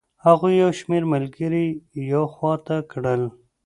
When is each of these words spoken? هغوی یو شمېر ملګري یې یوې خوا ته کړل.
هغوی 0.25 0.53
یو 0.63 0.71
شمېر 0.79 1.03
ملګري 1.13 1.65
یې 1.97 2.01
یوې 2.11 2.27
خوا 2.33 2.53
ته 2.65 2.75
کړل. 2.91 3.21